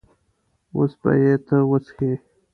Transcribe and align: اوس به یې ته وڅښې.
اوس 0.75 0.91
به 1.01 1.11
یې 1.23 1.33
ته 1.47 1.57
وڅښې. 1.69 2.11